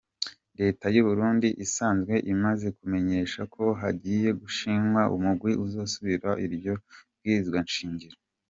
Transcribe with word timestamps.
Leta 0.59 0.85
y'Uburundi 0.95 1.49
isanzwe 1.65 2.13
imaze 2.33 2.67
kumenyesha 2.77 3.41
ko 3.53 3.63
hagiye 3.81 4.29
gushingwa 4.41 5.01
umugwi 5.15 5.51
uzosubiramwo 5.65 6.41
iryo 6.45 6.73
bwirizwa 7.17 7.57
nshingiro. 7.67 8.17